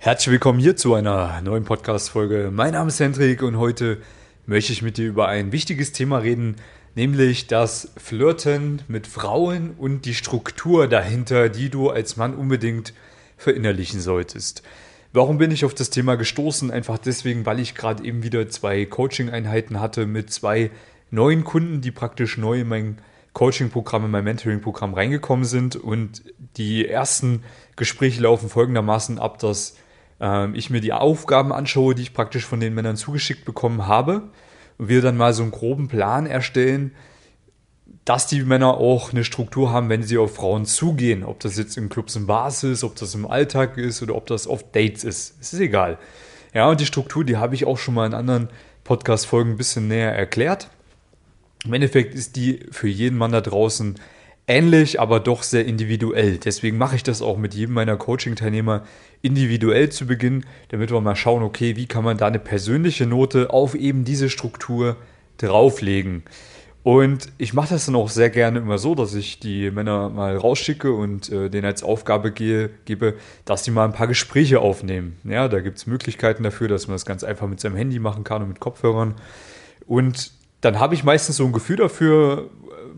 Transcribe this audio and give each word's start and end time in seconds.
Herzlich 0.00 0.30
willkommen 0.30 0.60
hier 0.60 0.76
zu 0.76 0.94
einer 0.94 1.40
neuen 1.40 1.64
Podcast-Folge. 1.64 2.50
Mein 2.52 2.74
Name 2.74 2.86
ist 2.86 3.00
Hendrik 3.00 3.42
und 3.42 3.58
heute 3.58 3.98
möchte 4.46 4.72
ich 4.72 4.80
mit 4.80 4.96
dir 4.96 5.08
über 5.08 5.26
ein 5.26 5.50
wichtiges 5.50 5.90
Thema 5.90 6.18
reden, 6.18 6.54
nämlich 6.94 7.48
das 7.48 7.90
Flirten 7.96 8.80
mit 8.86 9.08
Frauen 9.08 9.74
und 9.76 10.04
die 10.04 10.14
Struktur 10.14 10.86
dahinter, 10.86 11.48
die 11.48 11.68
du 11.68 11.90
als 11.90 12.16
Mann 12.16 12.36
unbedingt 12.36 12.94
verinnerlichen 13.36 14.00
solltest. 14.00 14.62
Warum 15.12 15.36
bin 15.36 15.50
ich 15.50 15.64
auf 15.64 15.74
das 15.74 15.90
Thema 15.90 16.14
gestoßen? 16.14 16.70
Einfach 16.70 16.98
deswegen, 16.98 17.44
weil 17.44 17.58
ich 17.58 17.74
gerade 17.74 18.04
eben 18.04 18.22
wieder 18.22 18.48
zwei 18.48 18.84
Coaching-Einheiten 18.84 19.80
hatte 19.80 20.06
mit 20.06 20.32
zwei 20.32 20.70
neuen 21.10 21.42
Kunden, 21.42 21.80
die 21.80 21.90
praktisch 21.90 22.38
neu 22.38 22.60
in 22.60 22.68
mein 22.68 22.98
Coaching-Programm, 23.32 24.04
in 24.04 24.12
mein 24.12 24.24
Mentoring-Programm 24.24 24.94
reingekommen 24.94 25.44
sind. 25.44 25.74
Und 25.74 26.22
die 26.56 26.86
ersten 26.86 27.42
Gespräche 27.74 28.22
laufen 28.22 28.48
folgendermaßen 28.48 29.18
ab, 29.18 29.40
dass 29.40 29.74
ähm, 30.20 30.54
ich 30.54 30.70
mir 30.70 30.80
die 30.80 30.92
Aufgaben 30.92 31.52
anschaue, 31.52 31.94
die 31.94 32.02
ich 32.02 32.14
praktisch 32.14 32.44
von 32.44 32.60
den 32.60 32.74
Männern 32.74 32.96
zugeschickt 32.96 33.44
bekommen 33.44 33.86
habe 33.86 34.22
und 34.78 34.88
wir 34.88 35.02
dann 35.02 35.16
mal 35.16 35.32
so 35.32 35.42
einen 35.42 35.52
groben 35.52 35.88
Plan 35.88 36.26
erstellen, 36.26 36.92
dass 38.04 38.26
die 38.26 38.42
Männer 38.42 38.78
auch 38.78 39.12
eine 39.12 39.24
Struktur 39.24 39.70
haben, 39.70 39.88
wenn 39.90 40.02
sie 40.02 40.18
auf 40.18 40.36
Frauen 40.36 40.64
zugehen. 40.64 41.24
Ob 41.24 41.40
das 41.40 41.58
jetzt 41.58 41.76
in 41.76 41.88
Clubs 41.90 42.16
und 42.16 42.26
Bars 42.26 42.64
ist, 42.64 42.84
ob 42.84 42.96
das 42.96 43.14
im 43.14 43.26
Alltag 43.26 43.76
ist 43.76 44.02
oder 44.02 44.14
ob 44.14 44.26
das 44.26 44.46
auf 44.46 44.72
Dates 44.72 45.04
ist. 45.04 45.36
Es 45.40 45.52
ist 45.52 45.60
egal. 45.60 45.98
Ja, 46.54 46.70
und 46.70 46.80
die 46.80 46.86
Struktur, 46.86 47.24
die 47.24 47.36
habe 47.36 47.54
ich 47.54 47.66
auch 47.66 47.76
schon 47.76 47.94
mal 47.94 48.06
in 48.06 48.14
anderen 48.14 48.48
Podcast-Folgen 48.84 49.52
ein 49.52 49.56
bisschen 49.58 49.88
näher 49.88 50.14
erklärt. 50.14 50.70
Im 51.64 51.74
Endeffekt 51.74 52.14
ist 52.14 52.36
die 52.36 52.66
für 52.70 52.88
jeden 52.88 53.18
Mann 53.18 53.32
da 53.32 53.42
draußen 53.42 53.96
ähnlich, 54.48 54.98
aber 54.98 55.20
doch 55.20 55.42
sehr 55.42 55.66
individuell. 55.66 56.38
Deswegen 56.38 56.78
mache 56.78 56.96
ich 56.96 57.02
das 57.02 57.22
auch 57.22 57.36
mit 57.36 57.54
jedem 57.54 57.74
meiner 57.74 57.96
Coaching-Teilnehmer 57.96 58.82
individuell 59.22 59.90
zu 59.90 60.06
Beginn, 60.06 60.44
damit 60.70 60.90
wir 60.90 61.00
mal 61.00 61.16
schauen, 61.16 61.42
okay, 61.42 61.76
wie 61.76 61.86
kann 61.86 62.04
man 62.04 62.16
da 62.16 62.26
eine 62.26 62.38
persönliche 62.38 63.06
Note 63.06 63.50
auf 63.50 63.74
eben 63.74 64.04
diese 64.04 64.30
Struktur 64.30 64.96
drauflegen. 65.36 66.24
Und 66.82 67.30
ich 67.36 67.52
mache 67.52 67.70
das 67.70 67.84
dann 67.86 67.96
auch 67.96 68.08
sehr 68.08 68.30
gerne 68.30 68.60
immer 68.60 68.78
so, 68.78 68.94
dass 68.94 69.14
ich 69.14 69.40
die 69.40 69.70
Männer 69.70 70.08
mal 70.08 70.36
rausschicke 70.36 70.90
und 70.90 71.30
äh, 71.30 71.50
denen 71.50 71.66
als 71.66 71.82
Aufgabe 71.82 72.32
gehe, 72.32 72.70
gebe, 72.86 73.14
dass 73.44 73.64
sie 73.64 73.70
mal 73.70 73.84
ein 73.84 73.92
paar 73.92 74.06
Gespräche 74.06 74.60
aufnehmen. 74.60 75.18
Ja, 75.24 75.48
da 75.48 75.60
gibt 75.60 75.76
es 75.76 75.86
Möglichkeiten 75.86 76.44
dafür, 76.44 76.68
dass 76.68 76.86
man 76.86 76.94
das 76.94 77.04
ganz 77.04 77.24
einfach 77.24 77.46
mit 77.46 77.60
seinem 77.60 77.76
Handy 77.76 77.98
machen 77.98 78.24
kann 78.24 78.42
und 78.42 78.48
mit 78.48 78.60
Kopfhörern. 78.60 79.16
Und 79.86 80.32
dann 80.62 80.80
habe 80.80 80.94
ich 80.94 81.04
meistens 81.04 81.36
so 81.36 81.44
ein 81.44 81.52
Gefühl 81.52 81.76
dafür, 81.76 82.48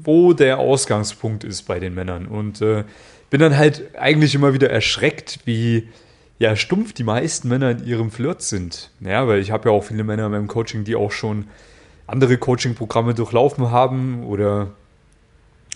wo 0.05 0.33
der 0.33 0.59
Ausgangspunkt 0.59 1.45
ist 1.45 1.63
bei 1.63 1.81
den 1.81 1.95
Männern. 1.95 2.27
Und 2.27 2.61
äh, 2.61 2.85
bin 3.31 3.41
dann 3.41 3.57
halt 3.57 3.97
eigentlich 3.99 4.35
immer 4.35 4.55
wieder 4.55 4.71
erschreckt, 4.71 5.41
wie 5.45 5.89
ja, 6.39 6.57
stumpf 6.57 6.93
die 6.93 7.05
meisten 7.05 7.49
Männer 7.49 7.71
in 7.71 7.85
ihrem 7.85 8.11
Flirt 8.11 8.43
sind. 8.43 8.91
Ja, 9.01 9.29
weil 9.29 9.41
ich 9.41 9.51
habe 9.51 9.69
ja 9.69 9.75
auch 9.75 9.85
viele 9.85 10.05
Männer 10.05 10.27
in 10.27 10.33
meinem 10.33 10.49
Coaching, 10.49 10.85
die 10.85 10.97
auch 10.97 11.13
schon 11.13 11.45
andere 12.07 12.39
Coaching-Programme 12.39 13.15
durchlaufen 13.15 13.71
haben 13.71 14.25
oder 14.25 14.73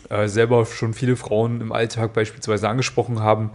äh, 0.09 0.27
selber 0.27 0.67
schon 0.67 0.95
viele 0.95 1.17
Frauen 1.17 1.61
im 1.61 1.71
Alltag 1.71 2.13
beispielsweise 2.13 2.69
angesprochen 2.69 3.21
haben. 3.21 3.51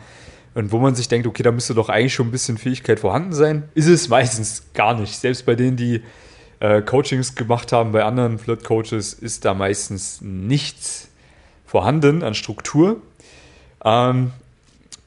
Und 0.56 0.72
wo 0.72 0.80
man 0.80 0.95
sich 0.95 1.08
denkt, 1.08 1.28
okay, 1.28 1.44
da 1.44 1.52
müsste 1.52 1.73
doch 1.73 1.89
eigentlich 1.89 2.14
schon 2.14 2.28
ein 2.28 2.31
bisschen 2.31 2.58
Fähigkeit 2.58 3.00
vorhanden 3.00 3.33
sein, 3.33 3.70
ist 3.76 3.88
es 3.88 4.09
meistens 4.09 4.66
gar 4.73 5.00
nicht. 5.00 5.16
Selbst 5.16 5.45
bei 5.45 5.56
denen, 5.56 5.78
die 5.78 6.02
äh, 6.60 6.82
Coachings 6.82 7.36
gemacht 7.36 7.72
haben 7.72 7.92
bei 7.92 8.04
anderen 8.04 8.38
Flirt-Coaches, 8.40 9.14
ist 9.14 9.46
da 9.46 9.54
meistens 9.54 10.22
nichts 10.22 11.10
vorhanden 11.66 12.24
an 12.24 12.34
Struktur. 12.34 13.02
Ähm, 13.84 14.32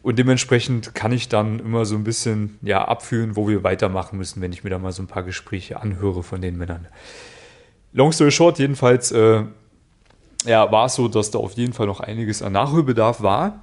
und 0.03 0.19
dementsprechend 0.19 0.95
kann 0.95 1.13
ich 1.13 1.29
dann 1.29 1.61
immer 1.61 1.85
so 1.85 1.95
ein 1.95 2.05
bisschen 2.05 2.59
ja, 2.63 2.85
abfühlen, 2.85 3.37
wo 3.37 3.49
wir 3.49 3.63
weitermachen 3.63 4.19
müssen, 4.19 4.41
wenn 4.41 4.53
ich 4.53 4.65
mir 4.65 4.71
da 4.71 4.79
mal 4.79 4.93
so 4.93 5.03
ein 5.03 5.07
paar 5.07 5.23
Gespräche 5.23 5.81
anhöre 5.81 6.23
von 6.23 6.41
den 6.41 6.59
Männern. 6.59 6.87
Long 7.93 8.11
story 8.11 8.33
short, 8.33 8.59
jedenfalls 8.59 9.13
äh, 9.13 9.45
ja, 10.45 10.73
war 10.73 10.87
es 10.87 10.95
so, 10.95 11.09
dass 11.09 11.31
da 11.31 11.39
auf 11.39 11.53
jeden 11.53 11.73
Fall 11.73 11.87
noch 11.87 12.01
einiges 12.01 12.43
an 12.43 12.53
Nachholbedarf 12.53 13.23
war. 13.23 13.63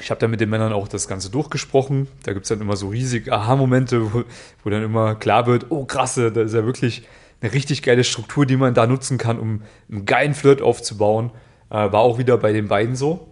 Ich 0.00 0.10
habe 0.10 0.20
da 0.20 0.28
mit 0.28 0.40
den 0.40 0.50
Männern 0.50 0.72
auch 0.72 0.88
das 0.88 1.08
Ganze 1.08 1.30
durchgesprochen. 1.30 2.08
Da 2.22 2.32
gibt 2.32 2.44
es 2.44 2.48
dann 2.48 2.60
immer 2.60 2.76
so 2.76 2.88
riesige 2.88 3.32
Aha-Momente, 3.32 4.12
wo, 4.12 4.24
wo, 4.62 4.70
dann 4.70 4.82
immer 4.82 5.14
klar 5.14 5.46
wird, 5.46 5.66
oh 5.70 5.84
krasse, 5.84 6.30
da 6.32 6.42
ist 6.42 6.54
ja 6.54 6.64
wirklich 6.64 7.02
eine 7.40 7.52
richtig 7.52 7.82
geile 7.82 8.04
Struktur, 8.04 8.46
die 8.46 8.56
man 8.56 8.74
da 8.74 8.86
nutzen 8.86 9.18
kann, 9.18 9.38
um 9.38 9.62
einen 9.90 10.04
geilen 10.04 10.34
Flirt 10.34 10.62
aufzubauen. 10.62 11.30
Äh, 11.70 11.74
war 11.74 12.00
auch 12.00 12.18
wieder 12.18 12.36
bei 12.38 12.52
den 12.52 12.68
beiden 12.68 12.96
so. 12.96 13.28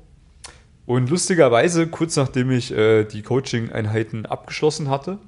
Und 0.87 1.11
lustigerweise, 1.11 1.89
kurz 1.89 2.17
nachdem 2.17 2.51
ich 2.51 2.73
äh, 2.73 3.05
die 3.05 3.23
Coaching-Einheiten 3.23 4.27
abgeschlossen 4.27 4.89
hatte, 4.89 5.19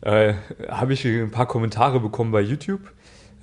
äh, 0.00 0.34
habe 0.68 0.92
ich 0.92 1.04
ein 1.04 1.30
paar 1.30 1.46
Kommentare 1.46 2.00
bekommen 2.00 2.32
bei 2.32 2.40
YouTube 2.40 2.80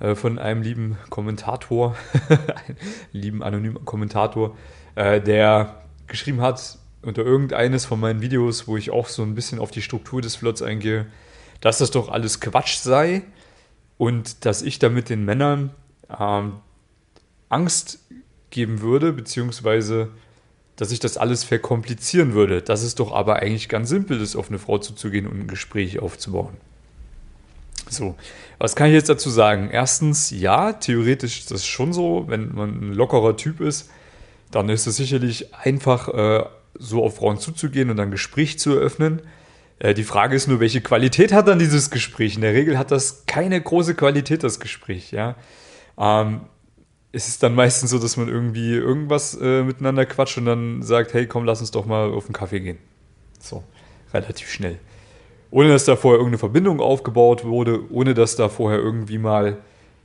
äh, 0.00 0.14
von 0.14 0.38
einem 0.38 0.62
lieben 0.62 0.98
Kommentator, 1.08 1.96
einen 2.28 2.76
lieben 3.12 3.42
anonymen 3.42 3.84
Kommentator, 3.84 4.56
äh, 4.94 5.20
der 5.20 5.82
geschrieben 6.06 6.40
hat, 6.40 6.78
unter 7.06 7.24
irgendeines 7.24 7.84
von 7.84 8.00
meinen 8.00 8.20
Videos, 8.20 8.66
wo 8.66 8.76
ich 8.76 8.90
auch 8.90 9.08
so 9.08 9.22
ein 9.22 9.34
bisschen 9.34 9.58
auf 9.58 9.70
die 9.70 9.82
Struktur 9.82 10.22
des 10.22 10.36
Flots 10.36 10.62
eingehe, 10.62 11.06
dass 11.60 11.78
das 11.78 11.90
doch 11.90 12.08
alles 12.08 12.40
Quatsch 12.40 12.76
sei 12.76 13.22
und 13.98 14.44
dass 14.44 14.62
ich 14.62 14.78
damit 14.78 15.08
den 15.08 15.24
Männern 15.24 15.70
ähm, 16.18 16.54
Angst 17.48 18.00
geben 18.50 18.80
würde, 18.80 19.12
beziehungsweise 19.12 20.08
dass 20.76 20.90
ich 20.90 21.00
das 21.00 21.16
alles 21.16 21.42
verkomplizieren 21.42 22.34
würde. 22.34 22.60
Dass 22.60 22.82
es 22.82 22.94
doch 22.94 23.12
aber 23.12 23.36
eigentlich 23.36 23.68
ganz 23.68 23.88
simpel 23.88 24.20
ist, 24.20 24.36
auf 24.36 24.48
eine 24.48 24.58
Frau 24.58 24.78
zuzugehen 24.78 25.26
und 25.26 25.40
ein 25.40 25.46
Gespräch 25.48 26.00
aufzubauen. 26.00 26.56
So, 27.88 28.14
was 28.58 28.76
kann 28.76 28.88
ich 28.88 28.94
jetzt 28.94 29.08
dazu 29.08 29.30
sagen? 29.30 29.70
Erstens, 29.70 30.30
ja, 30.30 30.72
theoretisch 30.72 31.38
ist 31.38 31.50
das 31.50 31.64
schon 31.64 31.92
so, 31.92 32.24
wenn 32.28 32.54
man 32.54 32.70
ein 32.70 32.92
lockerer 32.92 33.36
Typ 33.36 33.60
ist, 33.60 33.90
dann 34.50 34.68
ist 34.68 34.86
es 34.86 34.96
sicherlich 34.96 35.54
einfach, 35.54 36.08
äh, 36.08 36.44
so 36.78 37.04
auf 37.04 37.16
Frauen 37.16 37.38
zuzugehen 37.38 37.90
und 37.90 38.00
ein 38.00 38.10
Gespräch 38.10 38.58
zu 38.58 38.76
eröffnen. 38.76 39.22
Äh, 39.78 39.94
die 39.94 40.04
Frage 40.04 40.36
ist 40.36 40.48
nur, 40.48 40.60
welche 40.60 40.80
Qualität 40.80 41.32
hat 41.32 41.48
dann 41.48 41.58
dieses 41.58 41.90
Gespräch? 41.90 42.36
In 42.36 42.42
der 42.42 42.54
Regel 42.54 42.78
hat 42.78 42.90
das 42.90 43.26
keine 43.26 43.60
große 43.60 43.94
Qualität, 43.94 44.42
das 44.42 44.60
Gespräch, 44.60 45.12
ja. 45.12 45.36
Ähm, 45.98 46.42
es 47.12 47.28
ist 47.28 47.42
dann 47.42 47.54
meistens 47.54 47.90
so, 47.90 47.98
dass 47.98 48.16
man 48.16 48.28
irgendwie 48.28 48.74
irgendwas 48.74 49.38
äh, 49.40 49.62
miteinander 49.62 50.04
quatscht 50.04 50.36
und 50.38 50.46
dann 50.46 50.82
sagt, 50.82 51.14
hey, 51.14 51.26
komm, 51.26 51.44
lass 51.44 51.60
uns 51.60 51.70
doch 51.70 51.86
mal 51.86 52.10
auf 52.12 52.26
einen 52.26 52.34
Kaffee 52.34 52.60
gehen. 52.60 52.78
So, 53.38 53.64
relativ 54.12 54.50
schnell. 54.50 54.78
Ohne 55.50 55.68
dass 55.70 55.84
da 55.84 55.96
vorher 55.96 56.18
irgendeine 56.18 56.38
Verbindung 56.38 56.80
aufgebaut 56.80 57.44
wurde, 57.44 57.90
ohne 57.90 58.12
dass 58.12 58.36
da 58.36 58.48
vorher 58.48 58.80
irgendwie 58.80 59.18
mal, 59.18 59.58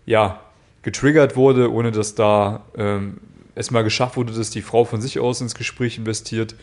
ja, 0.05 0.39
getriggert 0.83 1.35
wurde, 1.35 1.71
ohne 1.71 1.91
dass 1.91 2.15
da 2.15 2.65
ähm, 2.77 3.17
es 3.55 3.71
mal 3.71 3.83
geschafft 3.83 4.17
wurde, 4.17 4.33
dass 4.33 4.49
die 4.49 4.61
Frau 4.61 4.85
von 4.85 5.01
sich 5.01 5.19
aus 5.19 5.41
ins 5.41 5.55
Gespräch 5.55 5.97
investiert. 5.97 6.55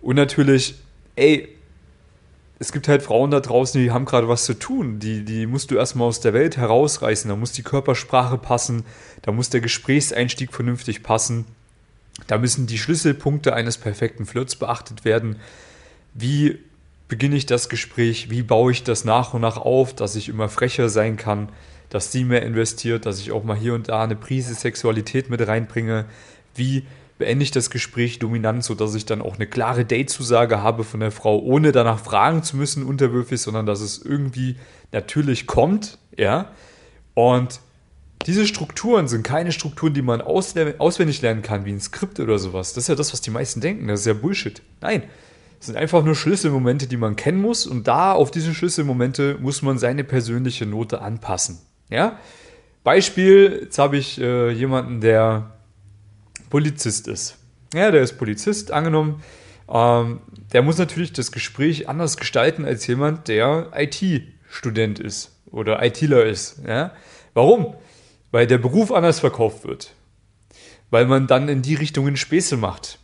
Und 0.00 0.16
natürlich, 0.16 0.74
ey, 1.16 1.48
es 2.60 2.72
gibt 2.72 2.88
halt 2.88 3.02
Frauen 3.02 3.30
da 3.30 3.40
draußen, 3.40 3.80
die 3.80 3.90
haben 3.90 4.04
gerade 4.04 4.28
was 4.28 4.44
zu 4.44 4.54
tun. 4.54 4.98
Die, 4.98 5.24
die 5.24 5.46
musst 5.46 5.70
du 5.70 5.76
erstmal 5.76 6.08
aus 6.08 6.20
der 6.20 6.34
Welt 6.34 6.56
herausreißen. 6.56 7.28
Da 7.28 7.36
muss 7.36 7.52
die 7.52 7.62
Körpersprache 7.62 8.36
passen, 8.36 8.84
da 9.22 9.32
muss 9.32 9.50
der 9.50 9.60
Gesprächseinstieg 9.60 10.52
vernünftig 10.52 11.02
passen. 11.02 11.44
Da 12.26 12.36
müssen 12.36 12.66
die 12.66 12.78
Schlüsselpunkte 12.78 13.54
eines 13.54 13.78
perfekten 13.78 14.26
Flirts 14.26 14.56
beachtet 14.56 15.04
werden. 15.04 15.36
Wie 16.14 16.58
beginne 17.06 17.36
ich 17.36 17.46
das 17.46 17.68
Gespräch? 17.68 18.28
Wie 18.28 18.42
baue 18.42 18.72
ich 18.72 18.82
das 18.82 19.04
nach 19.04 19.34
und 19.34 19.40
nach 19.40 19.56
auf, 19.56 19.94
dass 19.94 20.16
ich 20.16 20.28
immer 20.28 20.48
frecher 20.48 20.88
sein 20.88 21.16
kann? 21.16 21.50
Dass 21.90 22.12
sie 22.12 22.24
mehr 22.24 22.42
investiert, 22.42 23.06
dass 23.06 23.20
ich 23.20 23.32
auch 23.32 23.44
mal 23.44 23.56
hier 23.56 23.74
und 23.74 23.88
da 23.88 24.02
eine 24.02 24.16
Prise 24.16 24.54
Sexualität 24.54 25.30
mit 25.30 25.46
reinbringe. 25.46 26.06
Wie 26.54 26.84
beende 27.18 27.42
ich 27.42 27.50
das 27.50 27.70
Gespräch 27.70 28.18
dominant, 28.18 28.64
sodass 28.64 28.94
ich 28.94 29.06
dann 29.06 29.22
auch 29.22 29.36
eine 29.36 29.46
klare 29.46 29.84
Datezusage 29.84 30.62
habe 30.62 30.84
von 30.84 31.00
der 31.00 31.10
Frau, 31.10 31.38
ohne 31.38 31.72
danach 31.72 31.98
fragen 31.98 32.42
zu 32.42 32.56
müssen, 32.56 32.84
unterwürfig, 32.84 33.40
sondern 33.40 33.66
dass 33.66 33.80
es 33.80 33.98
irgendwie 33.98 34.56
natürlich 34.92 35.46
kommt, 35.46 35.98
ja. 36.16 36.52
Und 37.14 37.60
diese 38.26 38.46
Strukturen 38.46 39.08
sind 39.08 39.22
keine 39.22 39.52
Strukturen, 39.52 39.94
die 39.94 40.02
man 40.02 40.20
auswendig 40.20 41.22
lernen 41.22 41.42
kann, 41.42 41.64
wie 41.64 41.72
ein 41.72 41.80
Skript 41.80 42.20
oder 42.20 42.38
sowas. 42.38 42.72
Das 42.72 42.84
ist 42.84 42.88
ja 42.88 42.94
das, 42.94 43.12
was 43.12 43.20
die 43.20 43.30
meisten 43.30 43.60
denken. 43.60 43.88
Das 43.88 44.00
ist 44.00 44.06
ja 44.06 44.14
Bullshit. 44.14 44.60
Nein, 44.80 45.02
es 45.60 45.66
sind 45.66 45.76
einfach 45.76 46.04
nur 46.04 46.14
Schlüsselmomente, 46.14 46.86
die 46.86 46.96
man 46.96 47.16
kennen 47.16 47.40
muss. 47.40 47.66
Und 47.66 47.88
da 47.88 48.12
auf 48.12 48.30
diese 48.30 48.54
Schlüsselmomente 48.54 49.38
muss 49.40 49.62
man 49.62 49.78
seine 49.78 50.04
persönliche 50.04 50.66
Note 50.66 51.00
anpassen. 51.00 51.58
Ja? 51.88 52.18
Beispiel, 52.84 53.60
jetzt 53.64 53.78
habe 53.78 53.96
ich 53.96 54.20
äh, 54.20 54.50
jemanden, 54.50 55.00
der 55.00 55.52
Polizist 56.50 57.08
ist. 57.08 57.36
Ja, 57.74 57.90
der 57.90 58.02
ist 58.02 58.16
Polizist, 58.18 58.70
angenommen. 58.72 59.22
Ähm, 59.70 60.20
der 60.52 60.62
muss 60.62 60.78
natürlich 60.78 61.12
das 61.12 61.32
Gespräch 61.32 61.88
anders 61.88 62.16
gestalten 62.16 62.64
als 62.64 62.86
jemand, 62.86 63.28
der 63.28 63.70
IT-Student 63.74 64.98
ist 64.98 65.36
oder 65.50 65.82
ITler 65.84 66.24
ist. 66.24 66.62
Ja? 66.66 66.92
Warum? 67.34 67.74
Weil 68.30 68.46
der 68.46 68.58
Beruf 68.58 68.92
anders 68.92 69.20
verkauft 69.20 69.64
wird. 69.64 69.94
Weil 70.90 71.06
man 71.06 71.26
dann 71.26 71.48
in 71.48 71.60
die 71.60 71.74
Richtungen 71.74 72.16
Späße 72.16 72.56
macht. 72.56 72.98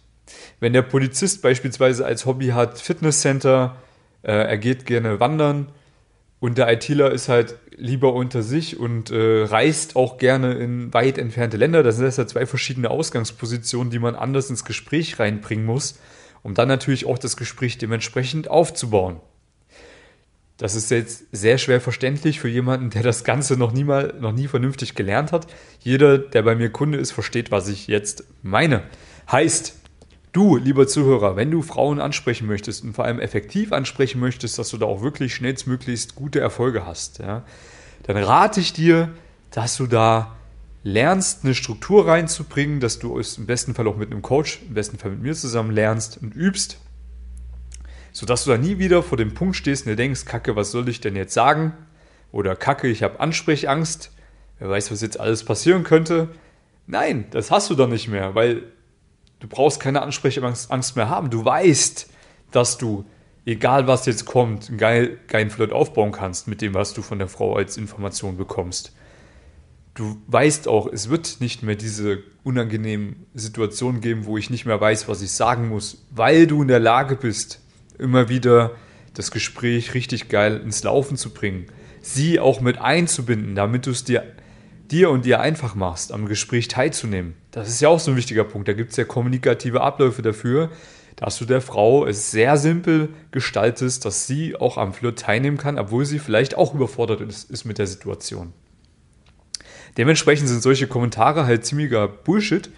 Wenn 0.61 0.73
der 0.73 0.83
Polizist 0.83 1.43
beispielsweise 1.43 2.07
als 2.07 2.25
Hobby 2.25 2.49
hat, 2.49 2.81
Fitnesscenter, 2.81 3.77
äh, 4.23 4.33
er 4.33 4.57
geht 4.57 4.87
gerne 4.87 5.21
wandern 5.21 5.69
und 6.41 6.59
der 6.59 6.71
ITler 6.73 7.11
ist 7.11 7.29
halt 7.29 7.57
lieber 7.77 8.13
unter 8.13 8.43
sich 8.43 8.79
und 8.79 9.11
äh, 9.11 9.45
reist 9.45 9.97
auch 9.97 10.19
gerne 10.19 10.55
in 10.55 10.93
weit 10.93 11.19
entfernte 11.19 11.57
Länder. 11.57 11.83
Das 11.83 11.97
sind 11.97 12.17
ja 12.17 12.27
zwei 12.27 12.47
verschiedene 12.47 12.91
Ausgangspositionen, 12.91 13.91
die 13.91 13.99
man 13.99 14.15
anders 14.15 14.51
ins 14.51 14.65
Gespräch 14.65 15.19
reinbringen 15.19 15.65
muss, 15.65 15.99
um 16.43 16.55
dann 16.55 16.69
natürlich 16.69 17.07
auch 17.07 17.19
das 17.19 17.37
Gespräch 17.37 17.79
dementsprechend 17.79 18.49
aufzubauen. 18.49 19.21
Das 20.57 20.77
ist 20.77 20.91
jetzt 20.91 21.25
sehr 21.33 21.59
schwer 21.59 21.81
verständlich 21.81 22.39
für 22.39 22.49
jemanden, 22.49 22.91
der 22.91 23.03
das 23.03 23.25
Ganze 23.25 23.57
noch 23.57 23.73
nie 23.73 23.83
mal, 23.83 24.15
noch 24.21 24.33
nie 24.33 24.47
vernünftig 24.47 24.95
gelernt 24.95 25.33
hat. 25.33 25.49
Jeder, 25.81 26.19
der 26.19 26.43
bei 26.43 26.55
mir 26.55 26.71
Kunde 26.71 26.99
ist, 26.99 27.11
versteht, 27.11 27.51
was 27.51 27.69
ich 27.69 27.89
jetzt 27.89 28.25
meine. 28.43 28.85
Heißt, 29.31 29.81
Du, 30.35 30.57
lieber 30.57 30.89
Zuhörer, 30.89 31.37
wenn 31.37 31.53
du 31.53 31.63
Frauen 31.63 32.01
ansprechen 32.01 32.49
möchtest 32.49 32.83
und 32.83 32.93
vor 32.93 33.05
allem 33.05 33.21
effektiv 33.21 33.73
ansprechen 33.73 34.21
möchtest, 34.21 34.59
dass 34.59 34.69
du 34.69 34.79
da 34.79 34.87
auch 34.87 35.01
wirklich 35.01 35.33
schnellstmöglichst 35.33 36.17
gute 36.17 36.41
Erfolge 36.41 36.85
hast, 36.85 37.21
ja, 37.21 37.45
dann 38.03 38.17
rate 38.17 38.59
ich 38.59 38.73
dir, 38.73 39.11
dass 39.53 39.77
du 39.77 39.87
da 39.87 40.35
lernst, 40.83 41.45
eine 41.45 41.55
Struktur 41.55 42.09
reinzubringen, 42.09 42.81
dass 42.81 42.99
du 42.99 43.17
es 43.17 43.39
im 43.39 43.47
besten 43.47 43.75
Fall 43.75 43.87
auch 43.87 43.97
mit 43.97 44.11
einem 44.11 44.23
Coach, 44.23 44.59
im 44.67 44.75
besten 44.75 44.99
Fall 44.99 45.13
mit 45.13 45.23
mir 45.23 45.35
zusammen 45.37 45.71
lernst 45.71 46.19
und 46.21 46.35
übst, 46.35 46.79
sodass 48.11 48.43
du 48.43 48.51
da 48.51 48.59
nie 48.59 48.79
wieder 48.79 49.05
vor 49.05 49.17
dem 49.17 49.35
Punkt 49.35 49.55
stehst 49.55 49.87
und 49.87 49.91
dir 49.91 49.97
denkst, 49.97 50.25
Kacke, 50.25 50.57
was 50.57 50.73
soll 50.73 50.89
ich 50.89 51.01
denn 51.01 51.15
jetzt 51.15 51.33
sagen? 51.33 51.75
Oder 52.33 52.57
Kacke, 52.57 52.89
ich 52.89 53.05
habe 53.05 53.21
Ansprechangst, 53.21 54.11
wer 54.59 54.69
weiß, 54.69 54.91
was 54.91 55.01
jetzt 55.01 55.21
alles 55.21 55.45
passieren 55.45 55.85
könnte. 55.85 56.31
Nein, 56.89 57.27
das 57.31 57.53
hast 57.53 57.71
du 57.71 57.77
dann 57.77 57.91
nicht 57.91 58.09
mehr, 58.09 58.35
weil 58.35 58.65
Du 59.45 59.51
brauchst 59.51 59.79
keine 59.79 60.01
Ansprechangst 60.01 60.97
mehr 60.97 61.11
haben. 61.11 61.29
Du 61.29 61.45
weißt, 61.45 62.09
dass 62.51 62.79
du, 62.79 63.05
egal 63.45 63.87
was 63.87 64.07
jetzt 64.07 64.25
kommt, 64.25 64.71
einen 64.71 64.79
geil, 64.79 65.19
geilen 65.29 65.51
Flirt 65.51 65.71
aufbauen 65.71 66.13
kannst 66.13 66.49
mit 66.49 66.63
dem, 66.63 66.73
was 66.73 66.95
du 66.95 67.03
von 67.03 67.19
der 67.19 67.29
Frau 67.29 67.55
als 67.55 67.77
Information 67.77 68.39
bekommst. 68.39 68.95
Du 69.93 70.17
weißt 70.29 70.67
auch, 70.67 70.91
es 70.91 71.11
wird 71.11 71.43
nicht 71.43 71.63
mehr 71.63 71.75
diese 71.77 72.23
unangenehmen 72.43 73.27
Situationen 73.35 74.01
geben, 74.01 74.25
wo 74.25 74.39
ich 74.39 74.49
nicht 74.49 74.65
mehr 74.65 74.81
weiß, 74.81 75.09
was 75.09 75.21
ich 75.21 75.33
sagen 75.33 75.69
muss, 75.69 76.07
weil 76.09 76.47
du 76.47 76.63
in 76.63 76.69
der 76.69 76.81
Lage 76.81 77.15
bist, 77.15 77.61
immer 77.99 78.31
wieder 78.31 78.71
das 79.13 79.31
Gespräch 79.31 79.93
richtig 79.93 80.31
geil 80.31 80.59
ins 80.65 80.83
Laufen 80.85 81.19
zu 81.19 81.35
bringen, 81.35 81.67
sie 82.01 82.41
auch 82.41 82.63
mit 82.63 82.79
einzubinden, 82.79 83.55
damit 83.55 83.85
du 83.85 83.91
es 83.91 84.05
dir 84.05 84.25
dir 84.91 85.11
und 85.11 85.25
dir 85.25 85.41
einfach 85.41 85.75
machst, 85.75 86.13
am 86.13 86.27
Gespräch 86.27 86.69
teilzunehmen. 86.69 87.35
Das 87.51 87.69
ist 87.69 87.81
ja 87.81 87.89
auch 87.89 88.01
so 88.01 88.11
ein 88.11 88.17
wichtiger 88.17 88.45
Punkt. 88.45 88.69
Da 88.69 88.73
gibt 88.73 88.91
es 88.91 88.97
ja 88.97 89.05
kommunikative 89.05 89.81
Abläufe 89.81 90.23
dafür, 90.23 90.71
dass 91.17 91.39
du 91.39 91.45
der 91.45 91.61
Frau 91.61 92.07
es 92.07 92.31
sehr 92.31 92.57
simpel 92.57 93.11
gestaltest, 93.31 94.05
dass 94.05 94.27
sie 94.27 94.57
auch 94.57 94.79
am 94.79 94.93
Flirt 94.93 95.21
teilnehmen 95.21 95.57
kann, 95.57 95.79
obwohl 95.79 96.05
sie 96.05 96.19
vielleicht 96.19 96.57
auch 96.57 96.75
überfordert 96.75 97.21
ist, 97.21 97.51
ist 97.51 97.65
mit 97.65 97.79
der 97.79 97.87
Situation. 97.87 98.53
Dementsprechend 99.97 100.49
sind 100.49 100.63
solche 100.63 100.89
Kommentare 100.89 101.47
halt 101.47 101.65
ziemlicher 101.65 102.09
Bullshit 102.09 102.71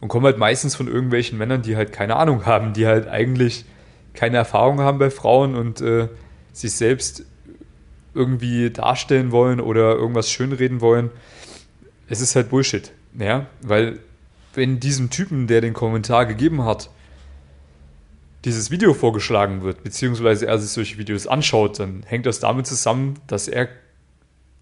und 0.00 0.08
kommen 0.08 0.26
halt 0.26 0.38
meistens 0.38 0.76
von 0.76 0.86
irgendwelchen 0.86 1.38
Männern, 1.38 1.62
die 1.62 1.76
halt 1.76 1.92
keine 1.92 2.16
Ahnung 2.16 2.44
haben, 2.44 2.74
die 2.74 2.86
halt 2.86 3.08
eigentlich 3.08 3.64
keine 4.12 4.36
Erfahrung 4.36 4.80
haben 4.80 4.98
bei 4.98 5.10
Frauen 5.10 5.54
und 5.54 5.80
äh, 5.80 6.08
sich 6.52 6.72
selbst 6.72 7.24
irgendwie 8.18 8.70
darstellen 8.70 9.32
wollen 9.32 9.60
oder 9.60 9.94
irgendwas 9.94 10.30
schönreden 10.30 10.82
wollen 10.82 11.10
es 12.08 12.20
ist 12.20 12.34
halt 12.36 12.48
Bullshit. 12.48 12.90
Ja, 13.18 13.46
weil 13.62 14.00
wenn 14.54 14.80
diesem 14.80 15.10
Typen, 15.10 15.46
der 15.46 15.60
den 15.60 15.74
Kommentar 15.74 16.26
gegeben 16.26 16.64
hat, 16.64 16.90
dieses 18.44 18.70
Video 18.70 18.94
vorgeschlagen 18.94 19.62
wird, 19.62 19.82
beziehungsweise 19.84 20.46
er 20.46 20.58
sich 20.58 20.70
solche 20.70 20.98
Videos 20.98 21.26
anschaut, 21.26 21.78
dann 21.78 22.02
hängt 22.06 22.26
das 22.26 22.40
damit 22.40 22.66
zusammen, 22.66 23.18
dass 23.26 23.48
er 23.48 23.68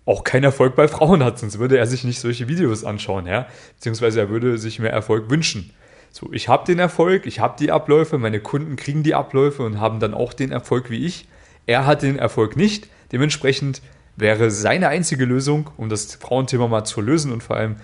auch 0.05 0.25
keinen 0.25 0.45
Erfolg 0.45 0.77
bei 0.77 0.89
Frauen 0.89 1.23
hat, 1.23 1.39
sonst 1.39 1.59
würde 1.59 1.79
er 1.79 1.87
sich 1.87 2.05
nicht 2.05 2.21
solche 2.21 2.49
Videos 2.49 2.85
anschauen, 2.85 3.27
ja, 3.27 3.49
beziehungsweise 3.75 4.21
er 4.21 4.29
würde 4.31 4.57
sich 4.57 4.79
mehr 4.79 4.93
Erfolg 4.93 5.31
wünschen. 5.31 5.71
So, 6.11 6.33
ich 6.33 6.49
habe 6.49 6.65
den 6.65 6.79
Erfolg, 6.79 7.27
ich 7.27 7.41
habe 7.41 7.57
die 7.59 7.71
Abläufe, 7.71 8.17
meine 8.17 8.41
Kunden 8.41 8.77
kriegen 8.77 9.03
die 9.03 9.15
Abläufe 9.15 9.63
und 9.63 9.81
haben 9.81 10.01
dann 10.01 10.15
auch 10.15 10.33
den 10.33 10.53
Erfolg 10.53 10.91
wie 10.91 11.05
ich. 11.05 11.27
Er 11.67 11.85
hat 11.85 12.03
den 12.03 12.19
Erfolg 12.19 12.57
nicht, 12.57 12.89
dementsprechend 13.13 13.83
wäre 14.17 14.51
seine 14.51 14.89
einzige 14.89 15.25
Lösung, 15.25 15.71
um 15.77 15.89
das 15.89 16.15
Frauenthema 16.15 16.69
mal 16.69 16.85
zu 16.85 17.01
lösen 17.01 17.33
und 17.33 17.43
vor 17.43 17.57
allem 17.57 17.77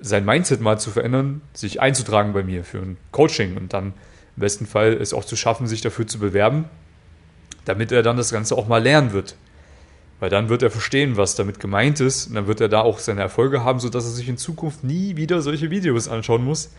sein 0.00 0.24
Mindset 0.24 0.60
mal 0.60 0.78
zu 0.78 0.90
verändern, 0.90 1.40
sich 1.54 1.80
einzutragen 1.80 2.32
bei 2.32 2.42
mir 2.42 2.64
für 2.64 2.78
ein 2.78 2.96
Coaching 3.10 3.56
und 3.56 3.72
dann 3.72 3.94
im 4.36 4.40
besten 4.40 4.66
Fall 4.66 4.92
es 4.92 5.12
auch 5.12 5.24
zu 5.24 5.36
schaffen, 5.36 5.66
sich 5.66 5.80
dafür 5.80 6.06
zu 6.06 6.18
bewerben, 6.18 6.66
damit 7.64 7.90
er 7.90 8.02
dann 8.02 8.16
das 8.16 8.30
Ganze 8.30 8.56
auch 8.56 8.68
mal 8.68 8.82
lernen 8.82 9.12
wird. 9.12 9.36
Weil 10.20 10.30
dann 10.30 10.48
wird 10.48 10.62
er 10.62 10.70
verstehen, 10.70 11.16
was 11.16 11.36
damit 11.36 11.60
gemeint 11.60 12.00
ist 12.00 12.28
und 12.28 12.34
dann 12.34 12.46
wird 12.46 12.60
er 12.60 12.68
da 12.68 12.80
auch 12.80 12.98
seine 12.98 13.20
Erfolge 13.20 13.64
haben, 13.64 13.78
sodass 13.78 14.04
er 14.04 14.10
sich 14.10 14.28
in 14.28 14.36
Zukunft 14.36 14.82
nie 14.84 15.16
wieder 15.16 15.42
solche 15.42 15.70
Videos 15.70 16.08
anschauen 16.08 16.44
muss, 16.44 16.70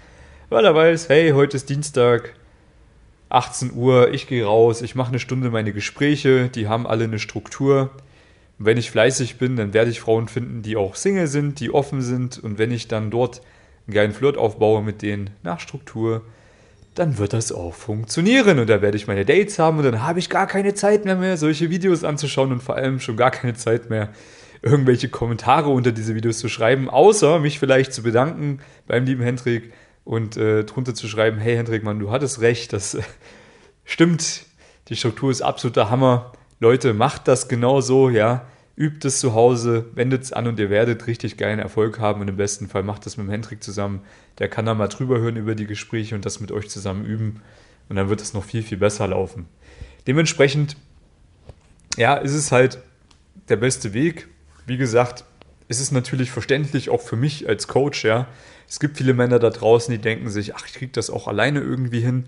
weil 0.50 0.65
er 0.65 0.75
weiß, 0.75 1.09
hey, 1.09 1.31
heute 1.31 1.57
ist 1.57 1.69
Dienstag, 1.69 2.33
18 3.30 3.74
Uhr, 3.74 4.14
ich 4.14 4.28
gehe 4.28 4.46
raus, 4.46 4.81
ich 4.81 4.96
mache 4.96 5.10
eine 5.10 5.20
Stunde 5.20 5.50
meine 5.50 5.74
Gespräche, 5.74 6.50
die 6.50 6.68
haben 6.68 6.88
alle 6.88 7.06
eine 7.06 7.20
Struktur 7.20 7.92
wenn 8.60 8.78
ich 8.78 8.92
fleißig 8.92 9.38
bin, 9.38 9.56
dann 9.56 9.74
werde 9.74 9.90
ich 9.90 10.02
Frauen 10.02 10.28
finden, 10.28 10.62
die 10.62 10.76
auch 10.76 10.96
Single 10.96 11.28
sind, 11.28 11.62
die 11.62 11.74
offen 11.74 12.02
sind. 12.02 12.38
Und 12.38 12.60
wenn 12.60 12.72
ich 12.72 12.90
dann 12.90 13.10
dort 13.10 13.42
einen 13.88 13.96
geilen 13.96 14.12
Flirt 14.12 14.38
aufbaue 14.38 14.84
mit 14.84 15.02
denen 15.02 15.30
nach 15.44 15.62
Struktur, 15.62 16.24
dann 16.94 17.18
wird 17.18 17.31
das 17.31 17.54
auch 17.54 17.74
funktionieren. 17.74 18.60
Und 18.60 18.70
da 18.70 18.81
werde 18.81 18.98
ich 18.98 19.08
meine 19.08 19.24
Dates 19.24 19.58
haben 19.60 19.78
und 19.78 19.86
dann 19.86 20.04
habe 20.04 20.20
ich 20.20 20.30
gar 20.30 20.46
keine 20.46 20.74
Zeit 20.74 21.06
mehr, 21.06 21.16
mehr 21.16 21.38
solche 21.38 21.70
Videos 21.70 22.04
anzuschauen 22.04 22.52
und 22.52 22.62
vor 22.62 22.76
allem 22.76 23.00
schon 23.00 23.16
gar 23.16 23.31
keine 23.31 23.54
Zeit 23.54 23.90
mehr, 23.90 24.10
irgendwelche 24.62 25.08
Kommentare 25.08 25.70
unter 25.70 25.94
diese 25.94 26.14
Videos 26.16 26.40
zu 26.40 26.50
schreiben, 26.50 26.90
außer 26.90 27.40
mich 27.40 27.60
vielleicht 27.60 27.94
zu 27.94 28.04
bedanken 28.04 28.60
beim 28.88 29.06
lieben 29.06 29.24
Hendrik 29.24 29.72
und 30.09 30.38
äh, 30.38 30.63
drunter 30.63 30.95
zu 30.95 31.07
schreiben, 31.07 31.38
hey 31.38 31.56
Hendrik, 31.56 31.83
Mann, 31.83 32.00
du 32.00 32.09
hattest 32.09 32.41
recht, 32.41 32.73
das 32.73 32.95
äh, 32.95 33.03
stimmt, 33.85 34.45
die 34.88 34.95
Struktur 34.95 35.29
ist 35.29 35.44
absoluter 35.44 35.91
Hammer. 35.91 36.31
Leute, 36.59 36.95
macht 36.95 37.27
das 37.27 37.47
genau 37.47 37.79
so, 37.79 38.09
ja. 38.09 38.47
Übt 38.75 39.07
es 39.07 39.19
zu 39.19 39.35
Hause, 39.35 39.85
wendet 39.94 40.23
es 40.23 40.33
an 40.33 40.47
und 40.47 40.57
ihr 40.57 40.71
werdet 40.71 41.06
richtig 41.06 41.38
geilen 41.38 41.59
Erfolg 41.59 42.00
haben. 42.00 42.21
Und 42.21 42.27
im 42.27 42.38
besten 42.38 42.67
Fall 42.67 42.81
macht 42.81 43.06
es 43.06 43.17
mit 43.17 43.27
dem 43.27 43.29
Hendrik 43.29 43.63
zusammen. 43.63 44.01
Der 44.39 44.50
kann 44.50 44.65
da 44.65 44.73
mal 44.73 44.88
drüber 44.88 45.19
hören 45.19 45.35
über 45.35 45.53
die 45.53 45.67
Gespräche 45.67 46.15
und 46.15 46.25
das 46.25 46.39
mit 46.39 46.51
euch 46.51 46.71
zusammen 46.71 47.06
üben. 47.06 47.44
Und 47.88 47.97
dann 47.97 48.09
wird 48.09 48.19
es 48.19 48.33
noch 48.33 48.44
viel, 48.44 48.63
viel 48.63 48.79
besser 48.79 49.07
laufen. 49.07 49.45
Dementsprechend, 50.07 50.75
ja, 51.97 52.15
ist 52.15 52.33
es 52.33 52.51
halt 52.51 52.79
der 53.47 53.57
beste 53.57 53.94
Weg. 53.94 54.28
Wie 54.66 54.78
gesagt, 54.78 55.23
ist 55.69 55.80
es 55.80 55.92
natürlich 55.92 56.31
verständlich, 56.31 56.90
auch 56.90 57.02
für 57.02 57.16
mich 57.16 57.47
als 57.47 57.68
Coach, 57.68 58.04
ja. 58.04 58.28
Es 58.68 58.80
gibt 58.80 58.97
viele 58.97 59.14
Männer 59.14 59.40
da 59.40 59.52
draußen, 59.52 59.92
die 59.92 60.02
denken 60.02 60.30
sich, 60.30 60.56
ach, 60.56 60.66
ich 60.68 60.73
kriege 60.73 60.92
das 60.92 61.09
auch 61.09 61.28
alleine 61.28 61.61
irgendwie 61.61 62.02
hin. 62.02 62.26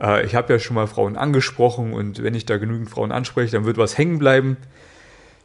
Äh, 0.00 0.26
ich 0.26 0.34
habe 0.34 0.52
ja 0.52 0.58
schon 0.58 0.74
mal 0.74 0.88
Frauen 0.88 1.16
angesprochen 1.16 1.92
und 1.94 2.22
wenn 2.22 2.34
ich 2.34 2.44
da 2.44 2.58
genügend 2.58 2.90
Frauen 2.90 3.12
anspreche, 3.12 3.52
dann 3.52 3.64
wird 3.64 3.78
was 3.78 3.96
hängen 3.96 4.18
bleiben. 4.18 4.56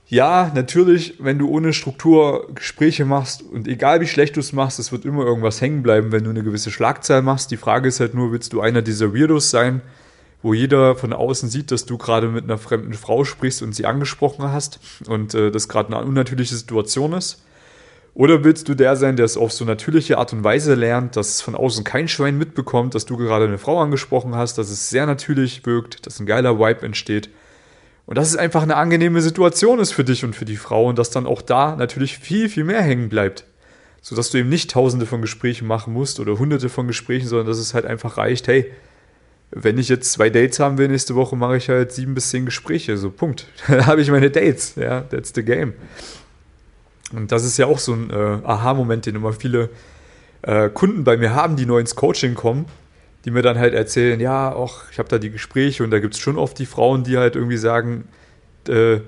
Ja, 0.08 0.52
natürlich, 0.56 1.16
wenn 1.20 1.38
du 1.38 1.50
ohne 1.50 1.74
Struktur 1.74 2.50
Gespräche 2.56 3.06
machst 3.06 3.44
und 3.44 3.68
egal 3.68 4.02
wie 4.02 4.08
schlecht 4.08 4.36
du 4.36 4.40
es 4.40 4.54
machst, 4.54 4.80
es 4.80 4.92
wird 4.92 5.06
immer 5.06 5.24
irgendwas 5.24 5.62
hängen 5.62 5.84
bleiben, 5.84 6.12
wenn 6.12 6.24
du 6.24 6.32
eine 6.32 6.44
gewisse 6.44 6.72
Schlagzahl 6.72 7.22
machst. 7.22 7.52
Die 7.52 7.58
Frage 7.58 7.90
ist 7.90 8.00
halt 8.00 8.14
nur, 8.14 8.32
willst 8.32 8.54
du 8.54 8.62
einer 8.62 8.82
dieser 8.82 9.14
Weirdos 9.14 9.52
sein, 9.52 9.82
wo 10.42 10.54
jeder 10.54 10.96
von 10.96 11.14
außen 11.14 11.50
sieht, 11.50 11.72
dass 11.72 11.86
du 11.86 11.98
gerade 11.98 12.28
mit 12.28 12.44
einer 12.44 12.58
fremden 12.58 12.94
Frau 12.94 13.24
sprichst 13.24 13.62
und 13.62 13.74
sie 13.74 13.86
angesprochen 13.86 14.52
hast 14.52 14.80
und 15.08 15.34
äh, 15.34 15.52
das 15.52 15.68
gerade 15.68 15.96
eine 15.96 16.06
unnatürliche 16.06 16.56
Situation 16.56 17.14
ist? 17.14 17.44
Oder 18.14 18.44
willst 18.44 18.68
du 18.68 18.74
der 18.74 18.96
sein, 18.96 19.16
der 19.16 19.26
es 19.26 19.38
auf 19.38 19.54
so 19.54 19.64
natürliche 19.64 20.18
Art 20.18 20.34
und 20.34 20.44
Weise 20.44 20.74
lernt, 20.74 21.16
dass 21.16 21.40
von 21.40 21.54
außen 21.54 21.84
kein 21.84 22.08
Schwein 22.08 22.38
mitbekommt, 22.38 22.96
dass 22.96 23.06
du 23.06 23.16
gerade 23.16 23.46
eine 23.46 23.60
Frau 23.60 23.80
angesprochen 23.80 24.34
hast, 24.34 24.58
dass 24.58 24.72
es 24.72 24.90
sehr 24.90 25.06
natürlich 25.06 25.66
wirkt, 25.68 26.08
dass 26.08 26.20
ein 26.20 26.26
geiler 26.26 26.58
Vibe 26.58 26.84
entsteht 26.84 27.30
und 28.08 28.18
dass 28.18 28.30
es 28.30 28.36
einfach 28.36 28.64
eine 28.64 28.76
angenehme 28.76 29.22
Situation 29.22 29.80
ist 29.80 29.92
für 29.92 30.04
dich 30.04 30.24
und 30.24 30.36
für 30.36 30.46
die 30.46 30.56
Frau 30.56 30.86
und 30.86 30.98
dass 30.98 31.12
dann 31.12 31.28
auch 31.28 31.44
da 31.44 31.76
natürlich 31.76 32.18
viel, 32.18 32.50
viel 32.50 32.64
mehr 32.64 32.82
hängen 32.82 33.10
bleibt. 33.10 33.46
Sodass 34.02 34.32
du 34.32 34.40
eben 34.40 34.50
nicht 34.50 34.72
tausende 34.72 35.06
von 35.06 35.22
Gesprächen 35.22 35.68
machen 35.68 35.94
musst 35.94 36.20
oder 36.20 36.40
hunderte 36.40 36.70
von 36.70 36.88
Gesprächen, 36.88 37.28
sondern 37.28 37.48
dass 37.48 37.60
es 37.60 37.76
halt 37.76 37.86
einfach 37.86 38.18
reicht, 38.18 38.48
hey, 38.48 38.72
wenn 39.52 39.78
ich 39.78 39.90
jetzt 39.90 40.12
zwei 40.12 40.30
Dates 40.30 40.60
haben 40.60 40.78
will 40.78 40.88
nächste 40.90 41.16
Woche, 41.16 41.36
mache 41.36 41.58
ich 41.58 41.70
halt 41.70 41.92
sieben 41.92 42.14
bis 42.14 42.30
zehn 42.30 42.46
Gespräche. 42.46 42.98
So, 42.98 43.10
Punkt. 43.10 43.48
Dann 43.68 43.86
habe 43.86 44.02
ich 44.02 44.12
meine 44.12 44.30
Dates. 44.30 44.76
Ja, 44.76 45.02
that's 45.02 45.32
the 45.34 45.44
game. 45.44 45.74
Und 47.14 47.32
das 47.32 47.46
ist 47.46 47.58
ja 47.58 47.68
auch 47.68 47.80
so 47.80 47.94
ein 47.94 48.10
äh, 48.10 48.14
Aha-Moment, 48.44 49.06
den 49.06 49.16
immer 49.16 49.32
viele 49.32 49.70
äh, 50.42 50.70
Kunden 50.70 51.04
bei 51.04 51.16
mir 51.16 51.34
haben, 51.34 51.56
die 51.56 51.66
neu 51.66 51.80
ins 51.80 51.96
Coaching 51.96 52.36
kommen, 52.36 52.66
die 53.24 53.32
mir 53.32 53.42
dann 53.42 53.58
halt 53.58 53.74
erzählen, 53.74 54.20
ja, 54.20 54.52
auch 54.52 54.84
ich 54.92 55.00
habe 55.00 55.08
da 55.08 55.18
die 55.18 55.30
Gespräche 55.30 55.84
und 55.84 55.92
da 55.92 56.00
gibt 56.00 56.16
es 56.16 56.20
schon 56.20 56.38
oft 56.38 56.60
die 56.60 56.66
Frauen, 56.66 57.06
die 57.06 57.18
halt 57.18 57.38
irgendwie 57.38 57.58
sagen, 57.58 58.10
äh, 58.68 59.00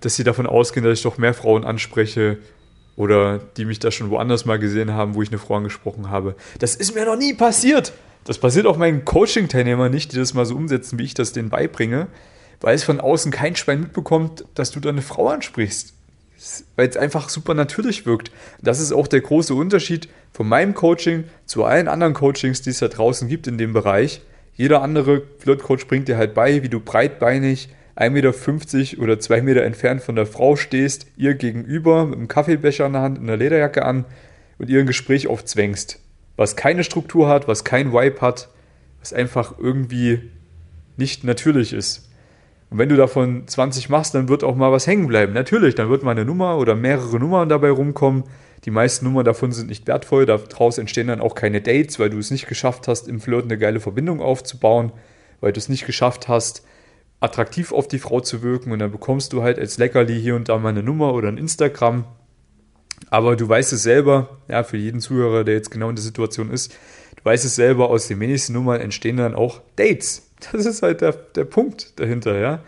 dass 0.00 0.14
sie 0.14 0.22
davon 0.22 0.46
ausgehen, 0.46 0.86
dass 0.86 0.98
ich 0.98 1.02
doch 1.02 1.18
mehr 1.18 1.34
Frauen 1.34 1.64
anspreche 1.64 2.38
oder 2.94 3.38
die 3.56 3.64
mich 3.64 3.80
da 3.80 3.90
schon 3.90 4.10
woanders 4.10 4.44
mal 4.44 4.60
gesehen 4.60 4.92
haben, 4.92 5.16
wo 5.16 5.22
ich 5.22 5.28
eine 5.30 5.38
Frau 5.38 5.56
angesprochen 5.56 6.10
habe. 6.10 6.36
Das 6.60 6.76
ist 6.76 6.94
mir 6.94 7.04
noch 7.04 7.16
nie 7.16 7.34
passiert. 7.34 7.92
Das 8.24 8.38
passiert 8.38 8.66
auch 8.66 8.76
meinen 8.76 9.04
Coaching-Teilnehmern 9.04 9.90
nicht, 9.90 10.12
die 10.12 10.16
das 10.16 10.34
mal 10.34 10.46
so 10.46 10.54
umsetzen, 10.54 10.98
wie 10.98 11.04
ich 11.04 11.14
das 11.14 11.32
denen 11.32 11.48
beibringe 11.48 12.08
weil 12.60 12.74
es 12.74 12.84
von 12.84 13.00
außen 13.00 13.30
kein 13.30 13.56
Schwein 13.56 13.80
mitbekommt, 13.80 14.44
dass 14.54 14.70
du 14.70 14.80
da 14.80 14.88
eine 14.88 15.02
Frau 15.02 15.28
ansprichst. 15.28 15.94
Weil 16.76 16.88
es 16.88 16.96
einfach 16.96 17.28
super 17.28 17.54
natürlich 17.54 18.06
wirkt. 18.06 18.30
Das 18.62 18.80
ist 18.80 18.92
auch 18.92 19.08
der 19.08 19.20
große 19.20 19.54
Unterschied 19.54 20.08
von 20.32 20.48
meinem 20.48 20.74
Coaching 20.74 21.24
zu 21.46 21.64
allen 21.64 21.88
anderen 21.88 22.14
Coachings, 22.14 22.62
die 22.62 22.70
es 22.70 22.78
da 22.78 22.88
draußen 22.88 23.28
gibt 23.28 23.46
in 23.48 23.58
dem 23.58 23.72
Bereich. 23.72 24.20
Jeder 24.54 24.82
andere 24.82 25.22
Flirt-Coach 25.38 25.86
bringt 25.86 26.08
dir 26.08 26.16
halt 26.16 26.34
bei, 26.34 26.62
wie 26.62 26.68
du 26.68 26.80
breitbeinig 26.80 27.70
1,50 27.96 28.10
Meter 28.10 29.02
oder 29.02 29.18
2 29.18 29.42
Meter 29.42 29.62
entfernt 29.64 30.02
von 30.02 30.14
der 30.14 30.26
Frau 30.26 30.54
stehst, 30.54 31.06
ihr 31.16 31.34
gegenüber 31.34 32.06
mit 32.06 32.18
einem 32.18 32.28
Kaffeebecher 32.28 32.86
in 32.86 32.92
der 32.92 33.02
Hand, 33.02 33.18
und 33.18 33.24
einer 33.24 33.36
Lederjacke 33.36 33.84
an 33.84 34.04
und 34.58 34.70
ihr 34.70 34.78
ein 34.78 34.86
Gespräch 34.86 35.26
aufzwängst. 35.26 35.98
Was 36.38 36.54
keine 36.54 36.84
Struktur 36.84 37.28
hat, 37.28 37.48
was 37.48 37.64
kein 37.64 37.92
Vibe 37.92 38.20
hat, 38.20 38.48
was 39.00 39.12
einfach 39.12 39.58
irgendwie 39.58 40.30
nicht 40.96 41.24
natürlich 41.24 41.72
ist. 41.72 42.08
Und 42.70 42.78
wenn 42.78 42.88
du 42.88 42.96
davon 42.96 43.48
20 43.48 43.88
machst, 43.88 44.14
dann 44.14 44.28
wird 44.28 44.44
auch 44.44 44.54
mal 44.54 44.70
was 44.70 44.86
hängen 44.86 45.08
bleiben. 45.08 45.32
Natürlich, 45.32 45.74
dann 45.74 45.90
wird 45.90 46.04
mal 46.04 46.12
eine 46.12 46.24
Nummer 46.24 46.58
oder 46.58 46.76
mehrere 46.76 47.18
Nummern 47.18 47.48
dabei 47.48 47.70
rumkommen. 47.70 48.22
Die 48.64 48.70
meisten 48.70 49.06
Nummern 49.06 49.24
davon 49.24 49.50
sind 49.50 49.68
nicht 49.68 49.88
wertvoll. 49.88 50.26
Daraus 50.26 50.78
entstehen 50.78 51.08
dann 51.08 51.20
auch 51.20 51.34
keine 51.34 51.60
Dates, 51.60 51.98
weil 51.98 52.10
du 52.10 52.18
es 52.18 52.30
nicht 52.30 52.46
geschafft 52.46 52.86
hast, 52.86 53.08
im 53.08 53.20
Flirt 53.20 53.44
eine 53.44 53.58
geile 53.58 53.80
Verbindung 53.80 54.20
aufzubauen, 54.20 54.92
weil 55.40 55.52
du 55.52 55.58
es 55.58 55.68
nicht 55.68 55.86
geschafft 55.86 56.28
hast, 56.28 56.64
attraktiv 57.18 57.72
auf 57.72 57.88
die 57.88 57.98
Frau 57.98 58.20
zu 58.20 58.42
wirken. 58.42 58.70
Und 58.70 58.78
dann 58.78 58.92
bekommst 58.92 59.32
du 59.32 59.42
halt 59.42 59.58
als 59.58 59.78
Leckerli 59.78 60.20
hier 60.20 60.36
und 60.36 60.48
da 60.48 60.56
mal 60.58 60.68
eine 60.68 60.84
Nummer 60.84 61.14
oder 61.14 61.26
ein 61.26 61.38
Instagram. 61.38 62.04
Aber 63.10 63.36
du 63.36 63.48
weißt 63.48 63.72
es 63.72 63.82
selber, 63.82 64.38
ja, 64.48 64.62
für 64.62 64.76
jeden 64.76 65.00
Zuhörer, 65.00 65.44
der 65.44 65.54
jetzt 65.54 65.70
genau 65.70 65.88
in 65.88 65.96
der 65.96 66.02
Situation 66.02 66.50
ist, 66.50 66.72
du 67.16 67.24
weißt 67.24 67.44
es 67.44 67.54
selber, 67.54 67.90
aus 67.90 68.08
den 68.08 68.20
wenigsten 68.20 68.52
Nummern 68.52 68.80
entstehen 68.80 69.16
dann 69.16 69.34
auch 69.34 69.60
Dates. 69.76 70.24
Das 70.52 70.66
ist 70.66 70.82
halt 70.82 71.00
der, 71.00 71.12
der 71.12 71.44
Punkt 71.44 71.98
dahinter, 71.98 72.38
ja. 72.38 72.62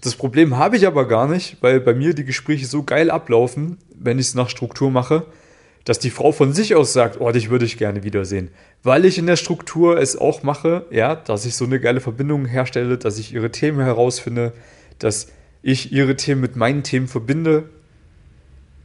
Das 0.00 0.16
Problem 0.16 0.56
habe 0.56 0.76
ich 0.76 0.86
aber 0.86 1.06
gar 1.06 1.28
nicht, 1.28 1.58
weil 1.60 1.80
bei 1.80 1.94
mir 1.94 2.14
die 2.14 2.24
Gespräche 2.24 2.66
so 2.66 2.82
geil 2.82 3.10
ablaufen, 3.10 3.76
wenn 3.94 4.18
ich 4.18 4.28
es 4.28 4.34
nach 4.34 4.48
Struktur 4.48 4.90
mache, 4.90 5.26
dass 5.84 5.98
die 5.98 6.10
Frau 6.10 6.32
von 6.32 6.52
sich 6.52 6.74
aus 6.74 6.92
sagt, 6.92 7.20
oh, 7.20 7.30
dich 7.30 7.48
würde 7.48 7.64
ich 7.64 7.78
gerne 7.78 8.02
wiedersehen. 8.02 8.50
Weil 8.82 9.06
ich 9.06 9.16
in 9.16 9.26
der 9.26 9.36
Struktur 9.36 9.98
es 9.98 10.18
auch 10.18 10.42
mache, 10.42 10.84
ja, 10.90 11.14
dass 11.14 11.46
ich 11.46 11.54
so 11.54 11.64
eine 11.64 11.80
geile 11.80 12.00
Verbindung 12.00 12.44
herstelle, 12.44 12.98
dass 12.98 13.18
ich 13.18 13.32
ihre 13.32 13.50
Themen 13.50 13.80
herausfinde, 13.80 14.52
dass 14.98 15.28
ich 15.62 15.90
ihre 15.92 16.16
Themen 16.16 16.42
mit 16.42 16.56
meinen 16.56 16.82
Themen 16.82 17.08
verbinde. 17.08 17.70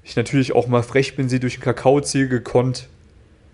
Ich 0.03 0.15
natürlich 0.15 0.53
auch 0.53 0.67
mal 0.67 0.83
frech 0.83 1.15
bin, 1.15 1.29
sie 1.29 1.39
durch 1.39 1.55
den 1.55 1.63
Kakao 1.63 2.01
ziehe, 2.01 2.27
gekonnt, 2.27 2.89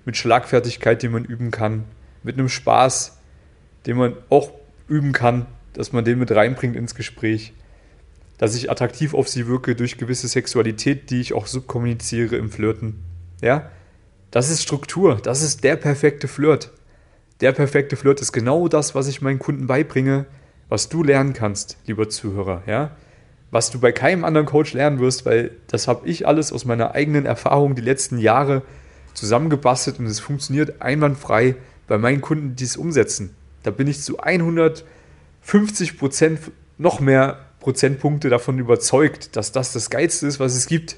mit 0.06 0.18
Schlagfertigkeit, 0.18 1.02
die 1.02 1.10
man 1.10 1.26
üben 1.26 1.52
kann, 1.52 1.86
mit 2.24 2.38
einem 2.38 2.50
Spaß, 2.50 3.18
den 3.86 3.98
man 3.98 4.14
auch 4.30 4.52
üben 4.88 5.12
kann, 5.12 5.46
dass 5.74 5.94
man 5.94 6.04
den 6.04 6.20
mit 6.20 6.32
reinbringt 6.32 6.76
ins 6.76 6.96
Gespräch, 6.96 7.54
dass 8.38 8.56
ich 8.56 8.72
attraktiv 8.72 9.14
auf 9.14 9.28
sie 9.28 9.48
wirke 9.48 9.76
durch 9.76 9.98
gewisse 9.98 10.28
Sexualität, 10.28 11.10
die 11.10 11.22
ich 11.22 11.34
auch 11.34 11.46
subkommuniziere 11.46 12.38
im 12.38 12.50
Flirten. 12.50 13.04
Ja, 13.42 13.70
das 14.32 14.50
ist 14.50 14.64
Struktur, 14.64 15.20
das 15.22 15.42
ist 15.42 15.64
der 15.64 15.76
perfekte 15.76 16.28
Flirt. 16.28 16.72
Der 17.42 17.52
perfekte 17.52 17.96
Flirt 17.96 18.22
ist 18.22 18.32
genau 18.32 18.68
das, 18.68 18.96
was 18.96 19.08
ich 19.08 19.22
meinen 19.22 19.40
Kunden 19.40 19.68
beibringe, 19.68 20.26
was 20.68 20.90
du 20.90 21.04
lernen 21.04 21.34
kannst, 21.34 21.78
lieber 21.86 22.10
Zuhörer, 22.10 22.64
ja? 22.66 22.96
Was 23.52 23.72
du 23.72 23.80
bei 23.80 23.92
keinem 23.92 24.24
anderen 24.24 24.46
Coach 24.46 24.74
lernen 24.74 25.00
wirst, 25.00 25.26
weil 25.26 25.52
das 25.68 25.88
habe 25.88 26.08
ich 26.08 26.28
alles 26.28 26.52
aus 26.52 26.66
meiner 26.66 26.94
eigenen 26.94 27.26
Erfahrung 27.26 27.76
die 27.76 27.82
letzten 27.82 28.20
Jahre 28.20 28.62
zusammengebastelt 29.14 30.00
und 30.00 30.06
es 30.06 30.20
funktioniert 30.20 30.82
einwandfrei 30.82 31.56
bei 31.88 31.98
meinen 31.98 32.22
Kunden, 32.22 32.56
die 32.56 32.64
es 32.64 32.78
umsetzen. 32.78 33.36
Da 33.64 33.72
bin 33.72 33.88
ich 33.88 34.02
zu 34.02 34.20
150 34.20 35.98
Prozent, 35.98 36.40
noch 36.78 37.00
mehr 37.00 37.40
Prozentpunkte 37.60 38.30
davon 38.30 38.58
überzeugt, 38.60 39.36
dass 39.36 39.52
das 39.52 39.74
das 39.74 39.90
Geilste 39.90 40.28
ist, 40.28 40.40
was 40.40 40.56
es 40.56 40.68
gibt. 40.68 40.96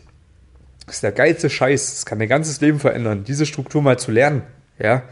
Das 0.86 0.96
ist 0.96 1.04
der 1.04 1.12
geilste 1.12 1.50
Scheiß. 1.50 1.96
Das 1.96 2.06
kann 2.06 2.20
dein 2.20 2.28
ganzes 2.28 2.62
Leben 2.62 2.80
verändern, 2.80 3.24
diese 3.24 3.46
Struktur 3.46 3.82
mal 3.82 3.98
zu 3.98 4.12
lernen. 4.12 4.44
Ja, 4.78 5.04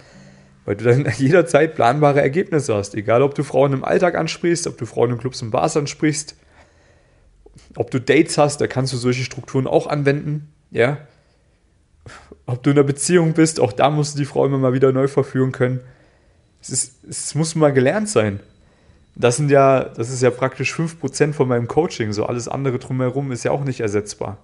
weil 0.66 0.76
du 0.76 0.84
dann 0.84 1.12
jederzeit 1.18 1.76
planbare 1.76 2.22
Ergebnisse 2.22 2.76
hast. 2.76 2.94
Egal, 2.96 3.24
ob 3.24 3.34
du 3.34 3.44
Frauen 3.44 3.74
im 3.74 3.84
Alltag 3.84 4.16
ansprichst, 4.16 4.68
ob 4.68 4.78
du 4.78 4.86
Frauen 4.86 5.12
in 5.12 5.18
Clubs 5.18 5.42
und 5.42 5.52
Bars 5.52 5.76
ansprichst, 5.76 6.36
ob 7.76 7.92
du 7.92 8.00
Dates 8.00 8.38
hast, 8.38 8.62
da 8.62 8.68
kannst 8.68 8.94
du 8.94 8.98
solche 8.98 9.24
Strukturen 9.24 9.68
auch 9.68 9.88
anwenden. 9.88 10.52
Ja, 10.72 10.98
ob 12.46 12.64
du 12.64 12.72
in 12.72 12.78
einer 12.78 12.86
Beziehung 12.86 13.34
bist, 13.34 13.60
auch 13.60 13.74
da 13.74 13.90
musst 13.90 14.16
du 14.16 14.20
die 14.20 14.26
Frau 14.26 14.46
immer 14.46 14.58
mal 14.58 14.74
wieder 14.74 14.92
neu 14.92 15.08
verführen 15.08 15.52
können. 15.52 15.82
Es, 16.62 16.70
ist, 16.70 17.04
es 17.08 17.36
muss 17.36 17.56
mal 17.56 17.72
gelernt 17.72 18.10
sein. 18.10 18.40
Das 19.16 19.38
sind 19.38 19.52
ja, 19.52 19.84
das 19.84 20.10
ist 20.10 20.22
ja 20.22 20.32
praktisch 20.32 20.74
5% 20.74 21.34
von 21.34 21.48
meinem 21.48 21.68
Coaching. 21.68 22.14
So 22.14 22.26
alles 22.26 22.48
andere 22.48 22.80
drumherum 22.80 23.32
ist 23.32 23.44
ja 23.44 23.52
auch 23.52 23.64
nicht 23.64 23.82
ersetzbar. 23.82 24.38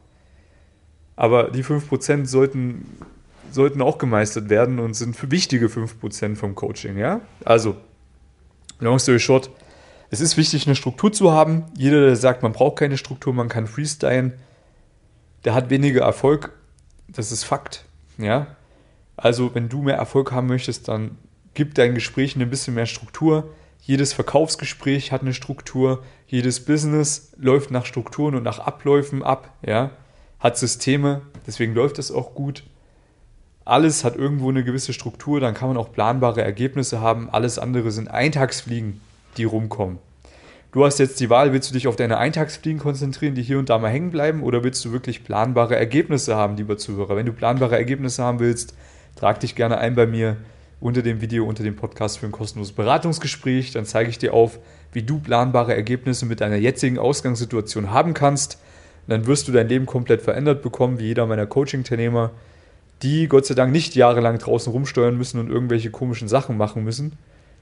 Aber 1.15 1.49
die 1.49 1.63
5% 1.63 2.25
sollten, 2.25 2.85
sollten 3.51 3.81
auch 3.81 3.97
gemeistert 3.97 4.49
werden 4.49 4.79
und 4.79 4.93
sind 4.95 5.15
für 5.15 5.31
wichtige 5.31 5.67
5% 5.67 6.35
vom 6.35 6.55
Coaching, 6.55 6.97
ja? 6.97 7.21
Also, 7.45 7.77
long 8.79 8.99
story 8.99 9.19
short, 9.19 9.49
es 10.15 10.21
ist 10.21 10.37
wichtig, 10.37 10.65
eine 10.65 10.77
Struktur 10.77 11.11
zu 11.11 11.33
haben. 11.33 11.65
Jeder, 11.75 11.99
der 11.99 12.15
sagt, 12.15 12.41
man 12.41 12.53
braucht 12.53 12.77
keine 12.77 12.97
Struktur, 12.97 13.33
man 13.33 13.49
kann 13.49 13.67
freestylen, 13.67 14.31
der 15.43 15.53
hat 15.53 15.69
weniger 15.69 16.03
Erfolg. 16.03 16.53
Das 17.09 17.33
ist 17.33 17.43
Fakt, 17.43 17.83
ja? 18.17 18.47
Also, 19.17 19.53
wenn 19.53 19.67
du 19.67 19.81
mehr 19.81 19.97
Erfolg 19.97 20.31
haben 20.31 20.47
möchtest, 20.47 20.87
dann 20.87 21.17
gib 21.53 21.75
deinen 21.75 21.95
Gesprächen 21.95 22.41
ein 22.41 22.49
bisschen 22.49 22.75
mehr 22.75 22.85
Struktur. 22.85 23.49
Jedes 23.81 24.13
Verkaufsgespräch 24.13 25.11
hat 25.11 25.21
eine 25.21 25.33
Struktur, 25.33 26.03
jedes 26.27 26.63
Business 26.63 27.33
läuft 27.37 27.69
nach 27.69 27.85
Strukturen 27.85 28.35
und 28.35 28.43
nach 28.43 28.59
Abläufen 28.59 29.21
ab, 29.21 29.53
ja, 29.65 29.91
hat 30.39 30.57
Systeme, 30.57 31.23
deswegen 31.45 31.73
läuft 31.73 31.99
es 31.99 32.09
auch 32.09 32.35
gut. 32.35 32.63
Alles 33.65 34.05
hat 34.05 34.15
irgendwo 34.15 34.49
eine 34.49 34.63
gewisse 34.63 34.93
Struktur, 34.93 35.41
dann 35.41 35.53
kann 35.53 35.67
man 35.67 35.77
auch 35.77 35.91
planbare 35.91 36.41
Ergebnisse 36.41 37.01
haben. 37.01 37.29
Alles 37.29 37.59
andere 37.59 37.91
sind 37.91 38.09
Eintagsfliegen, 38.09 39.01
die 39.37 39.43
rumkommen. 39.43 39.99
Du 40.71 40.83
hast 40.83 40.99
jetzt 40.99 41.21
die 41.21 41.29
Wahl, 41.29 41.53
willst 41.53 41.69
du 41.69 41.73
dich 41.73 41.87
auf 41.87 41.95
deine 41.95 42.17
Eintagsfliegen 42.17 42.81
konzentrieren, 42.81 43.33
die 43.33 43.43
hier 43.43 43.59
und 43.59 43.69
da 43.69 43.77
mal 43.77 43.89
hängen 43.89 44.11
bleiben, 44.11 44.43
oder 44.43 44.63
willst 44.63 44.83
du 44.83 44.91
wirklich 44.91 45.23
planbare 45.23 45.77
Ergebnisse 45.77 46.35
haben, 46.35 46.57
lieber 46.57 46.77
Zuhörer? 46.77 47.15
Wenn 47.15 47.25
du 47.25 47.31
planbare 47.31 47.77
Ergebnisse 47.77 48.23
haben 48.23 48.39
willst, 48.39 48.75
trag 49.15 49.39
dich 49.39 49.55
gerne 49.55 49.77
ein 49.77 49.95
bei 49.95 50.05
mir 50.05 50.35
unter 50.81 51.01
dem 51.01 51.21
Video, 51.21 51.45
unter 51.45 51.63
dem 51.63 51.77
Podcast 51.77 52.19
für 52.19 52.25
ein 52.25 52.33
kostenloses 52.33 52.75
Beratungsgespräch. 52.75 53.71
Dann 53.71 53.85
zeige 53.85 54.09
ich 54.09 54.17
dir 54.17 54.33
auf, 54.33 54.59
wie 54.91 55.03
du 55.03 55.19
planbare 55.19 55.73
Ergebnisse 55.73 56.25
mit 56.25 56.41
deiner 56.41 56.57
jetzigen 56.57 56.99
Ausgangssituation 56.99 57.91
haben 57.91 58.13
kannst. 58.13 58.59
Und 59.07 59.11
dann 59.11 59.27
wirst 59.27 59.47
du 59.47 59.51
dein 59.51 59.69
Leben 59.69 59.85
komplett 59.85 60.21
verändert 60.21 60.61
bekommen, 60.61 60.99
wie 60.99 61.05
jeder 61.05 61.25
meiner 61.25 61.45
Coaching-Teilnehmer, 61.45 62.31
die 63.01 63.27
Gott 63.27 63.45
sei 63.45 63.53
Dank 63.53 63.71
nicht 63.71 63.95
jahrelang 63.95 64.39
draußen 64.39 64.71
rumsteuern 64.71 65.17
müssen 65.17 65.39
und 65.39 65.49
irgendwelche 65.49 65.89
komischen 65.89 66.27
Sachen 66.27 66.57
machen 66.57 66.83
müssen, 66.83 67.13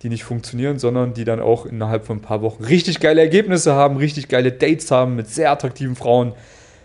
die 0.03 0.09
nicht 0.09 0.25
funktionieren, 0.25 0.79
sondern 0.79 1.13
die 1.13 1.23
dann 1.23 1.39
auch 1.39 1.65
innerhalb 1.65 2.05
von 2.05 2.17
ein 2.17 2.21
paar 2.21 2.41
Wochen 2.41 2.63
richtig 2.65 2.99
geile 2.99 3.21
Ergebnisse 3.21 3.73
haben, 3.73 3.95
richtig 3.95 4.27
geile 4.27 4.51
Dates 4.51 4.91
haben 4.91 5.15
mit 5.15 5.29
sehr 5.29 5.49
attraktiven 5.49 5.95
Frauen, 5.95 6.33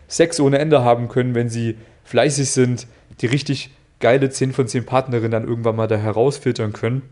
Sex 0.07 0.41
ohne 0.41 0.59
Ende 0.59 0.85
haben 0.85 1.09
können, 1.09 1.35
wenn 1.35 1.49
sie 1.49 1.77
fleißig 2.05 2.51
sind, 2.51 2.87
die 3.21 3.27
richtig 3.27 3.71
geile 4.01 4.31
10 4.31 4.53
von 4.53 4.69
10 4.69 4.87
Partnerinnen 4.87 5.33
dann 5.33 5.49
irgendwann 5.49 5.77
mal 5.77 5.89
da 5.89 5.97
herausfiltern 5.97 6.73
können. 6.73 7.03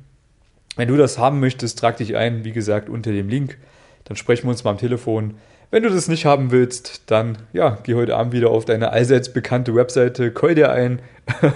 Wenn 0.77 0.89
du 0.89 0.97
das 0.97 1.19
haben 1.19 1.41
möchtest, 1.41 1.79
trag 1.79 1.97
dich 1.97 2.17
ein, 2.17 2.45
wie 2.45 2.53
gesagt, 2.53 2.89
unter 2.89 3.11
dem 3.11 3.29
Link. 3.29 3.59
Dann 4.05 4.17
sprechen 4.17 4.45
wir 4.45 4.51
uns 4.51 4.63
mal 4.63 4.71
am 4.71 4.79
Telefon. 4.79 5.35
Wenn 5.73 5.83
du 5.83 5.91
das 5.91 6.07
nicht 6.07 6.25
haben 6.25 6.53
willst, 6.53 7.11
dann 7.11 7.39
ja, 7.53 7.79
geh 7.83 7.95
heute 7.95 8.17
Abend 8.17 8.33
wieder 8.33 8.51
auf 8.51 8.65
deine 8.65 8.91
allseits 8.93 9.33
bekannte 9.33 9.75
Webseite, 9.75 10.31
call 10.31 10.55
dir 10.55 10.71
ein 10.71 11.01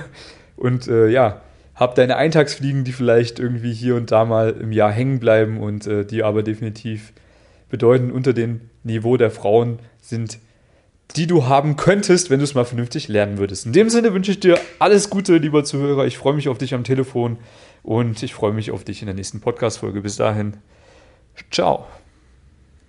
und 0.57 0.89
äh, 0.89 1.09
ja, 1.09 1.41
hab 1.81 1.97
deine 1.97 2.17
Eintagsfliegen, 2.17 2.85
die 2.85 2.93
vielleicht 2.93 3.41
irgendwie 3.41 3.73
hier 3.73 3.97
und 3.97 4.13
da 4.13 4.25
mal 4.25 4.51
im 4.51 4.71
Jahr 4.71 4.93
hängen 4.93 5.19
bleiben 5.19 5.59
und 5.59 5.87
äh, 5.89 6.05
die 6.05 6.23
aber 6.23 6.45
definitiv 6.45 7.13
bedeuten, 7.69 8.13
unter 8.13 8.33
dem 8.33 8.61
Niveau 8.85 9.17
der 9.17 9.31
Frauen 9.31 9.81
sind 10.01 10.39
die 11.17 11.27
du 11.27 11.47
haben 11.47 11.77
könntest, 11.77 12.31
wenn 12.31 12.39
du 12.39 12.45
es 12.45 12.55
mal 12.55 12.65
vernünftig 12.65 13.09
lernen 13.09 13.39
würdest. 13.39 13.67
In 13.67 13.73
dem 13.73 13.91
Sinne 13.91 14.15
wünsche 14.15 14.31
ich 14.31 14.41
dir 14.41 14.59
alles 14.79 15.11
Gute, 15.11 15.37
lieber 15.39 15.65
Zuhörer. 15.65 16.07
Ich 16.07 16.19
freue 16.19 16.35
mich 16.35 16.49
auf 16.49 16.59
dich 16.59 16.75
am 16.75 16.85
Telefon 16.85 17.39
und 17.83 18.23
ich 18.23 18.35
freue 18.35 18.53
mich 18.53 18.71
auf 18.71 18.85
dich 18.85 19.03
in 19.03 19.07
der 19.07 19.15
nächsten 19.15 19.41
Podcast-Folge. 19.41 20.03
Bis 20.03 20.17
dahin, 20.17 20.59
ciao. 21.51 21.87